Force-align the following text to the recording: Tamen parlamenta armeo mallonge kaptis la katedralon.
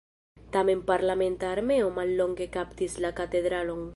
Tamen 0.53 0.79
parlamenta 0.87 1.51
armeo 1.57 1.91
mallonge 1.99 2.49
kaptis 2.57 2.99
la 3.07 3.15
katedralon. 3.23 3.89